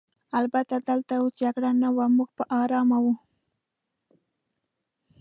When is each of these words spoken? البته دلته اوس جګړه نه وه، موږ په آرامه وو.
البته 0.39 0.75
دلته 0.89 1.13
اوس 1.21 1.33
جګړه 1.43 1.71
نه 1.81 1.89
وه، 1.95 2.05
موږ 2.17 2.29
په 2.37 2.43
آرامه 2.61 2.97
وو. 3.03 3.13